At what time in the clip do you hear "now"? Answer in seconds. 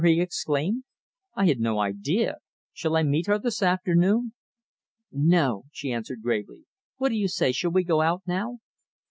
8.25-8.61